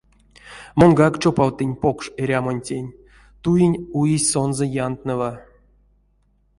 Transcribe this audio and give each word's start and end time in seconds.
Монгак 0.79 1.13
чопавтинь 1.21 1.77
покш 1.81 2.05
эрямонтень, 2.21 2.95
туинь 3.43 3.77
уезь 3.97 4.27
сонзэ 4.31 4.65
янтнэва. 4.85 5.31